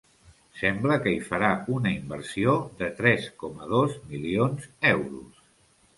Sembla 0.59 0.95
que 1.03 1.11
hi 1.15 1.19
farà 1.25 1.51
una 1.75 1.93
inversió 1.97 2.55
de 2.81 2.89
tres 3.03 3.29
coma 3.45 3.69
dos 3.77 3.95
milions 4.15 4.67
euros. 4.97 5.49